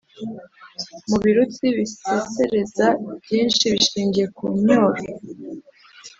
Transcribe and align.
mu 1.09 1.17
birutsi 1.23 1.65
bisesereza, 1.77 2.85
ibyinshi 3.13 3.63
bishingiye 3.73 4.27
ku 4.37 4.45
ncyuro 4.61 5.01